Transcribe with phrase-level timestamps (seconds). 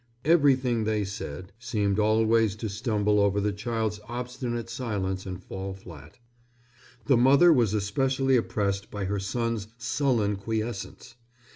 [0.25, 6.17] Everything they said seemed always to stumble over the child's obstinate silence and fall flat.
[7.05, 11.13] The mother was especially oppressed by her son's sullen quiescence.